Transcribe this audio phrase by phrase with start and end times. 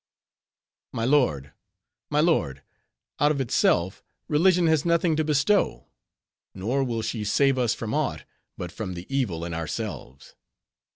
[0.93, 1.53] "My lord!
[2.09, 2.63] my lord!
[3.19, 5.89] out of itself, Religion has nothing to bestow.
[6.55, 8.23] Nor will she save us from aught,
[8.57, 10.33] but from the evil in ourselves.